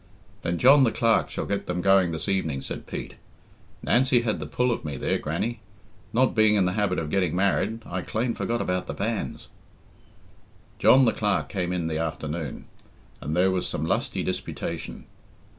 [0.41, 3.17] "Then John the Clerk shall get them going this evening," said Pete.
[3.83, 5.59] "Nancy had the pull of me there, Grannie.
[6.11, 9.47] Not being in the habit of getting married, I clane forgot about the banns."
[10.79, 12.65] John the Clerk came in the afternoon,
[13.21, 15.05] and there was some lusty disputation.